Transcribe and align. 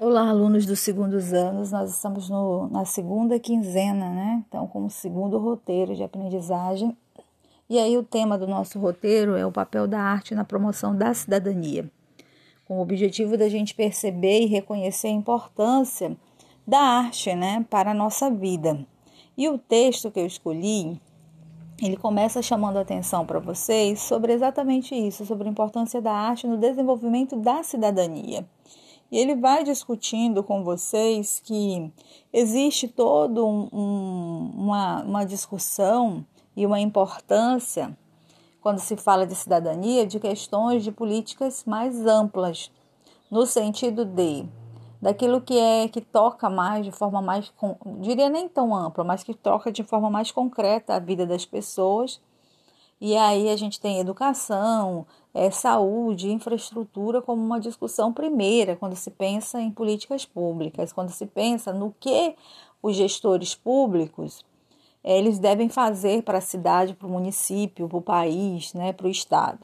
Olá, 0.00 0.28
alunos 0.28 0.64
dos 0.64 0.78
segundos 0.78 1.32
anos. 1.32 1.72
Nós 1.72 1.90
estamos 1.90 2.30
no, 2.30 2.68
na 2.70 2.84
segunda 2.84 3.36
quinzena, 3.40 4.08
né? 4.08 4.44
Então, 4.46 4.64
com 4.68 4.84
o 4.84 4.90
segundo 4.90 5.38
roteiro 5.38 5.92
de 5.96 6.04
aprendizagem. 6.04 6.96
E 7.68 7.80
aí, 7.80 7.98
o 7.98 8.04
tema 8.04 8.38
do 8.38 8.46
nosso 8.46 8.78
roteiro 8.78 9.34
é 9.34 9.44
o 9.44 9.50
papel 9.50 9.88
da 9.88 10.00
arte 10.00 10.36
na 10.36 10.44
promoção 10.44 10.96
da 10.96 11.12
cidadania, 11.12 11.90
com 12.64 12.78
o 12.78 12.80
objetivo 12.80 13.36
da 13.36 13.48
gente 13.48 13.74
perceber 13.74 14.42
e 14.42 14.46
reconhecer 14.46 15.08
a 15.08 15.10
importância 15.10 16.16
da 16.64 16.78
arte, 16.78 17.34
né, 17.34 17.66
para 17.68 17.90
a 17.90 17.94
nossa 17.94 18.30
vida. 18.30 18.86
E 19.36 19.48
o 19.48 19.58
texto 19.58 20.12
que 20.12 20.20
eu 20.20 20.26
escolhi, 20.26 21.00
ele 21.82 21.96
começa 21.96 22.40
chamando 22.40 22.76
a 22.76 22.82
atenção 22.82 23.26
para 23.26 23.40
vocês 23.40 23.98
sobre 23.98 24.32
exatamente 24.32 24.94
isso, 24.94 25.26
sobre 25.26 25.48
a 25.48 25.50
importância 25.50 26.00
da 26.00 26.12
arte 26.12 26.46
no 26.46 26.56
desenvolvimento 26.56 27.34
da 27.34 27.64
cidadania. 27.64 28.46
E 29.10 29.18
ele 29.18 29.34
vai 29.34 29.64
discutindo 29.64 30.42
com 30.42 30.62
vocês 30.62 31.40
que 31.42 31.90
existe 32.32 32.86
toda 32.86 33.42
um, 33.42 33.68
um, 33.72 34.52
uma, 34.54 35.02
uma 35.02 35.24
discussão 35.24 36.24
e 36.54 36.66
uma 36.66 36.78
importância, 36.78 37.96
quando 38.60 38.78
se 38.78 38.96
fala 38.96 39.26
de 39.26 39.34
cidadania, 39.34 40.06
de 40.06 40.20
questões 40.20 40.84
de 40.84 40.92
políticas 40.92 41.64
mais 41.64 42.04
amplas, 42.04 42.70
no 43.30 43.46
sentido 43.46 44.04
de 44.04 44.44
daquilo 45.00 45.40
que 45.40 45.56
é 45.56 45.86
que 45.88 46.00
toca 46.00 46.50
mais 46.50 46.84
de 46.84 46.90
forma 46.90 47.22
mais 47.22 47.52
diria 48.00 48.28
nem 48.28 48.48
tão 48.48 48.74
ampla, 48.74 49.04
mas 49.04 49.22
que 49.22 49.32
toca 49.32 49.70
de 49.70 49.84
forma 49.84 50.10
mais 50.10 50.32
concreta 50.32 50.94
a 50.94 50.98
vida 50.98 51.24
das 51.24 51.44
pessoas 51.44 52.20
e 53.00 53.16
aí 53.16 53.48
a 53.48 53.56
gente 53.56 53.80
tem 53.80 54.00
educação, 54.00 55.06
é, 55.32 55.50
saúde, 55.50 56.32
infraestrutura 56.32 57.22
como 57.22 57.44
uma 57.44 57.60
discussão 57.60 58.12
primeira 58.12 58.74
quando 58.76 58.96
se 58.96 59.10
pensa 59.10 59.60
em 59.60 59.70
políticas 59.70 60.24
públicas, 60.24 60.92
quando 60.92 61.10
se 61.10 61.26
pensa 61.26 61.72
no 61.72 61.94
que 62.00 62.34
os 62.82 62.96
gestores 62.96 63.54
públicos 63.54 64.44
é, 65.02 65.16
eles 65.16 65.38
devem 65.38 65.68
fazer 65.68 66.22
para 66.22 66.38
a 66.38 66.42
cidade, 66.42 66.94
para 66.94 67.06
o 67.06 67.10
município, 67.10 67.88
para 67.88 67.98
o 67.98 68.02
país, 68.02 68.74
né, 68.74 68.92
para 68.92 69.06
o 69.06 69.10
estado. 69.10 69.60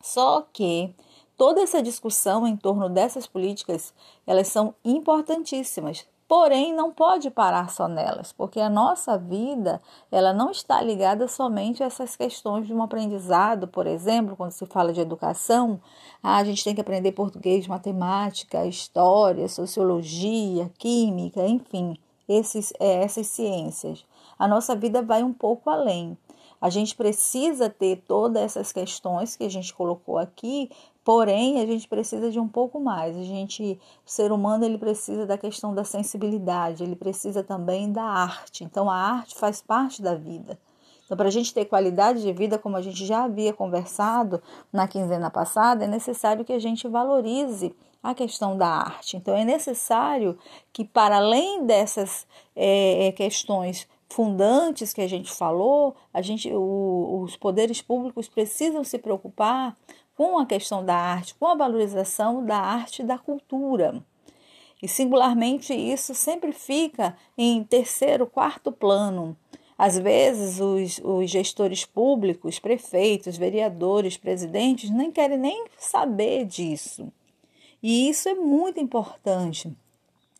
Só 0.00 0.46
que 0.52 0.94
toda 1.36 1.60
essa 1.60 1.82
discussão 1.82 2.46
em 2.46 2.56
torno 2.56 2.88
dessas 2.88 3.26
políticas, 3.26 3.94
elas 4.26 4.48
são 4.48 4.74
importantíssimas, 4.84 6.06
Porém, 6.30 6.72
não 6.72 6.92
pode 6.92 7.28
parar 7.28 7.68
só 7.70 7.88
nelas, 7.88 8.30
porque 8.30 8.60
a 8.60 8.70
nossa 8.70 9.18
vida 9.18 9.82
ela 10.12 10.32
não 10.32 10.52
está 10.52 10.80
ligada 10.80 11.26
somente 11.26 11.82
a 11.82 11.86
essas 11.86 12.14
questões 12.14 12.68
de 12.68 12.72
um 12.72 12.84
aprendizado, 12.84 13.66
por 13.66 13.84
exemplo, 13.84 14.36
quando 14.36 14.52
se 14.52 14.64
fala 14.66 14.92
de 14.92 15.00
educação, 15.00 15.80
ah, 16.22 16.36
a 16.36 16.44
gente 16.44 16.62
tem 16.62 16.72
que 16.72 16.80
aprender 16.80 17.10
português, 17.10 17.66
matemática, 17.66 18.64
história, 18.64 19.48
sociologia, 19.48 20.70
química, 20.78 21.44
enfim, 21.44 21.98
esses, 22.28 22.72
é, 22.78 23.02
essas 23.02 23.26
ciências. 23.26 24.06
A 24.38 24.46
nossa 24.46 24.76
vida 24.76 25.02
vai 25.02 25.24
um 25.24 25.32
pouco 25.32 25.68
além. 25.68 26.16
A 26.60 26.68
gente 26.68 26.94
precisa 26.94 27.70
ter 27.70 28.02
todas 28.06 28.42
essas 28.42 28.72
questões 28.72 29.36
que 29.36 29.44
a 29.44 29.48
gente 29.48 29.72
colocou 29.72 30.18
aqui, 30.18 30.70
porém 31.02 31.60
a 31.60 31.66
gente 31.66 31.88
precisa 31.88 32.30
de 32.30 32.38
um 32.38 32.46
pouco 32.46 32.78
mais. 32.78 33.16
A 33.16 33.22
gente, 33.22 33.78
o 34.06 34.10
ser 34.10 34.30
humano, 34.30 34.64
ele 34.64 34.76
precisa 34.76 35.26
da 35.26 35.38
questão 35.38 35.74
da 35.74 35.84
sensibilidade, 35.84 36.82
ele 36.82 36.96
precisa 36.96 37.42
também 37.42 37.90
da 37.90 38.04
arte. 38.04 38.62
Então 38.62 38.90
a 38.90 38.94
arte 38.94 39.34
faz 39.34 39.62
parte 39.62 40.02
da 40.02 40.14
vida. 40.14 40.58
Então, 41.10 41.16
para 41.16 41.26
a 41.26 41.32
gente 41.32 41.52
ter 41.52 41.64
qualidade 41.64 42.22
de 42.22 42.32
vida, 42.32 42.56
como 42.56 42.76
a 42.76 42.80
gente 42.80 43.04
já 43.04 43.24
havia 43.24 43.52
conversado 43.52 44.40
na 44.72 44.86
quinzena 44.86 45.28
passada, 45.28 45.84
é 45.84 45.88
necessário 45.88 46.44
que 46.44 46.52
a 46.52 46.58
gente 46.60 46.86
valorize 46.86 47.74
a 48.00 48.14
questão 48.14 48.56
da 48.56 48.68
arte. 48.68 49.16
Então, 49.16 49.34
é 49.34 49.44
necessário 49.44 50.38
que, 50.72 50.84
para 50.84 51.16
além 51.16 51.66
dessas 51.66 52.24
é, 52.54 53.12
questões 53.16 53.88
fundantes 54.10 54.92
que 54.92 55.00
a 55.00 55.08
gente 55.08 55.30
falou, 55.30 55.94
a 56.12 56.20
gente, 56.20 56.52
o, 56.52 57.22
os 57.22 57.36
poderes 57.36 57.80
públicos 57.80 58.28
precisam 58.28 58.82
se 58.84 58.98
preocupar 58.98 59.76
com 60.16 60.38
a 60.38 60.44
questão 60.44 60.84
da 60.84 60.96
arte, 60.96 61.34
com 61.36 61.46
a 61.46 61.54
valorização 61.54 62.44
da 62.44 62.58
arte 62.58 63.02
e 63.02 63.04
da 63.04 63.16
cultura. 63.16 64.02
E 64.82 64.88
singularmente 64.88 65.72
isso 65.72 66.14
sempre 66.14 66.52
fica 66.52 67.16
em 67.38 67.62
terceiro, 67.62 68.26
quarto 68.26 68.72
plano. 68.72 69.36
Às 69.78 69.98
vezes 69.98 70.60
os, 70.60 71.00
os 71.02 71.30
gestores 71.30 71.86
públicos, 71.86 72.58
prefeitos, 72.58 73.38
vereadores, 73.38 74.16
presidentes, 74.16 74.90
nem 74.90 75.10
querem 75.10 75.38
nem 75.38 75.66
saber 75.78 76.44
disso. 76.44 77.10
E 77.82 78.10
isso 78.10 78.28
é 78.28 78.34
muito 78.34 78.80
importante 78.80 79.74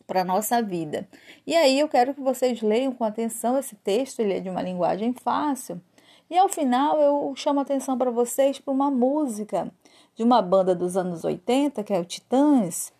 para 0.05 0.21
a 0.21 0.25
nossa 0.25 0.61
vida. 0.61 1.07
E 1.45 1.55
aí 1.55 1.79
eu 1.79 1.87
quero 1.87 2.13
que 2.13 2.21
vocês 2.21 2.61
leiam 2.61 2.93
com 2.93 3.03
atenção 3.03 3.57
esse 3.57 3.75
texto, 3.75 4.19
ele 4.19 4.33
é 4.33 4.39
de 4.39 4.49
uma 4.49 4.61
linguagem 4.61 5.13
fácil. 5.13 5.81
E 6.29 6.37
ao 6.37 6.47
final 6.47 6.99
eu 6.99 7.33
chamo 7.35 7.59
atenção 7.59 7.97
para 7.97 8.09
vocês 8.09 8.59
para 8.59 8.73
uma 8.73 8.89
música 8.89 9.71
de 10.15 10.23
uma 10.23 10.41
banda 10.41 10.73
dos 10.73 10.95
anos 10.95 11.23
80, 11.23 11.83
que 11.83 11.93
é 11.93 11.99
o 11.99 12.05
Titãs, 12.05 12.93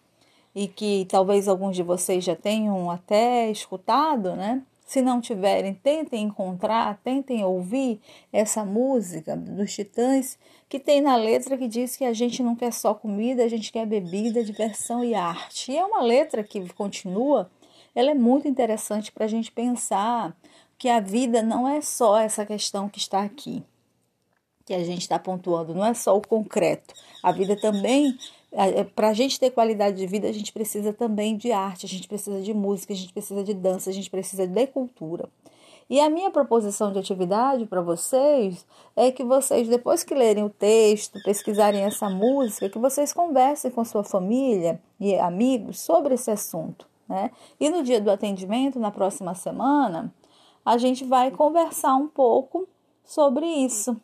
e 0.53 0.67
que 0.67 1.05
talvez 1.09 1.47
alguns 1.47 1.75
de 1.75 1.83
vocês 1.83 2.23
já 2.23 2.35
tenham 2.35 2.91
até 2.91 3.49
escutado, 3.49 4.35
né? 4.35 4.61
Se 4.91 5.01
não 5.01 5.21
tiverem, 5.21 5.73
tentem 5.73 6.21
encontrar, 6.21 6.99
tentem 7.01 7.45
ouvir 7.45 8.01
essa 8.29 8.65
música 8.65 9.37
dos 9.37 9.73
Titãs, 9.73 10.37
que 10.67 10.77
tem 10.77 10.99
na 10.99 11.15
letra 11.15 11.57
que 11.57 11.65
diz 11.65 11.95
que 11.95 12.03
a 12.03 12.11
gente 12.11 12.43
não 12.43 12.57
quer 12.57 12.73
só 12.73 12.93
comida, 12.93 13.41
a 13.41 13.47
gente 13.47 13.71
quer 13.71 13.85
bebida, 13.85 14.43
diversão 14.43 15.01
e 15.01 15.15
arte. 15.15 15.71
E 15.71 15.77
é 15.77 15.85
uma 15.85 16.01
letra 16.01 16.43
que 16.43 16.67
continua, 16.73 17.49
ela 17.95 18.11
é 18.11 18.13
muito 18.13 18.49
interessante 18.49 19.13
para 19.13 19.23
a 19.23 19.29
gente 19.29 19.49
pensar 19.49 20.35
que 20.77 20.89
a 20.89 20.99
vida 20.99 21.41
não 21.41 21.65
é 21.65 21.79
só 21.79 22.17
essa 22.19 22.45
questão 22.45 22.89
que 22.89 22.99
está 22.99 23.23
aqui, 23.23 23.63
que 24.65 24.73
a 24.73 24.83
gente 24.83 25.03
está 25.03 25.17
pontuando, 25.17 25.73
não 25.73 25.85
é 25.85 25.93
só 25.93 26.17
o 26.17 26.21
concreto. 26.21 26.93
A 27.23 27.31
vida 27.31 27.55
também 27.55 28.17
para 28.95 29.09
a 29.09 29.13
gente 29.13 29.39
ter 29.39 29.49
qualidade 29.51 29.97
de 29.97 30.05
vida, 30.05 30.27
a 30.27 30.31
gente 30.31 30.51
precisa 30.51 30.91
também 30.91 31.37
de 31.37 31.51
arte, 31.51 31.85
a 31.85 31.89
gente 31.89 32.07
precisa 32.07 32.41
de 32.41 32.53
música, 32.53 32.93
a 32.93 32.95
gente 32.95 33.13
precisa 33.13 33.43
de 33.43 33.53
dança, 33.53 33.89
a 33.89 33.93
gente 33.93 34.09
precisa 34.09 34.45
de 34.45 34.67
cultura. 34.67 35.29
E 35.89 35.99
a 35.99 36.09
minha 36.09 36.31
proposição 36.31 36.91
de 36.91 36.99
atividade 36.99 37.65
para 37.65 37.81
vocês 37.81 38.65
é 38.95 39.11
que 39.11 39.25
vocês, 39.25 39.67
depois 39.67 40.03
que 40.03 40.15
lerem 40.15 40.43
o 40.43 40.49
texto, 40.49 41.21
pesquisarem 41.23 41.81
essa 41.81 42.09
música, 42.09 42.69
que 42.69 42.79
vocês 42.79 43.11
conversem 43.11 43.69
com 43.71 43.83
sua 43.83 44.03
família 44.03 44.81
e 44.99 45.15
amigos 45.15 45.81
sobre 45.81 46.13
esse 46.13 46.31
assunto. 46.31 46.87
Né? 47.09 47.29
E 47.59 47.69
no 47.69 47.83
dia 47.83 47.99
do 47.99 48.09
atendimento, 48.09 48.79
na 48.79 48.89
próxima 48.89 49.35
semana, 49.35 50.13
a 50.65 50.77
gente 50.77 51.03
vai 51.03 51.29
conversar 51.29 51.95
um 51.95 52.07
pouco 52.07 52.67
sobre 53.03 53.45
isso. 53.45 53.99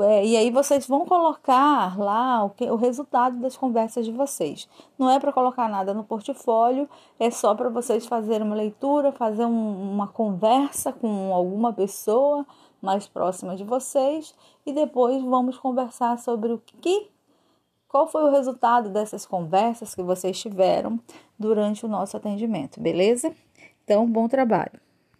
É, 0.00 0.26
e 0.26 0.36
aí 0.36 0.50
vocês 0.50 0.86
vão 0.86 1.06
colocar 1.06 1.96
lá 1.96 2.42
o, 2.44 2.50
que, 2.50 2.68
o 2.68 2.74
resultado 2.74 3.38
das 3.38 3.56
conversas 3.56 4.04
de 4.04 4.10
vocês. 4.10 4.68
Não 4.98 5.08
é 5.08 5.20
para 5.20 5.32
colocar 5.32 5.68
nada 5.68 5.94
no 5.94 6.02
portfólio, 6.02 6.88
é 7.20 7.30
só 7.30 7.54
para 7.54 7.68
vocês 7.68 8.04
fazerem 8.04 8.44
uma 8.44 8.56
leitura, 8.56 9.12
fazer 9.12 9.44
um, 9.44 9.92
uma 9.92 10.08
conversa 10.08 10.92
com 10.92 11.32
alguma 11.32 11.72
pessoa 11.72 12.44
mais 12.82 13.06
próxima 13.06 13.54
de 13.54 13.62
vocês 13.62 14.34
e 14.64 14.72
depois 14.72 15.22
vamos 15.22 15.56
conversar 15.56 16.18
sobre 16.18 16.52
o 16.52 16.58
que, 16.58 17.08
qual 17.88 18.08
foi 18.08 18.24
o 18.24 18.30
resultado 18.30 18.90
dessas 18.90 19.24
conversas 19.24 19.94
que 19.94 20.02
vocês 20.02 20.38
tiveram 20.38 20.98
durante 21.38 21.86
o 21.86 21.88
nosso 21.88 22.16
atendimento, 22.16 22.80
beleza? 22.80 23.32
Então, 23.84 24.04
bom 24.04 24.26
trabalho. 24.26 24.85